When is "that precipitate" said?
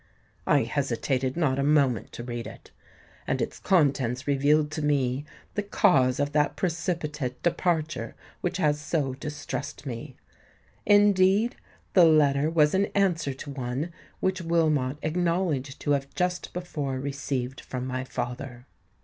6.31-7.39